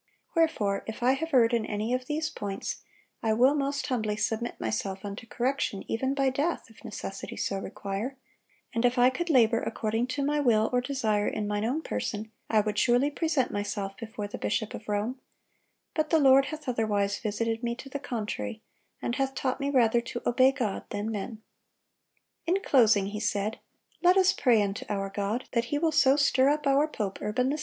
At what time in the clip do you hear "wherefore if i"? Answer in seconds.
0.33-1.11